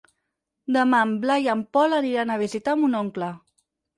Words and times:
Demà 0.77 1.01
en 1.07 1.11
Blai 1.25 1.43
i 1.47 1.51
en 1.53 1.61
Pol 1.77 1.93
aniran 1.97 2.31
a 2.31 2.39
visitar 2.45 2.75
mon 2.81 2.99
oncle. 3.05 3.29